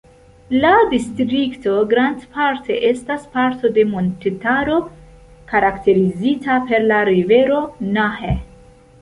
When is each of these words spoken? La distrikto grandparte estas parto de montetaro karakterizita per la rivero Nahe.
La 0.61 0.69
distrikto 0.93 1.73
grandparte 1.91 2.77
estas 2.93 3.27
parto 3.35 3.71
de 3.75 3.85
montetaro 3.91 4.79
karakterizita 5.53 6.59
per 6.73 6.89
la 6.95 7.05
rivero 7.13 7.63
Nahe. 8.01 8.35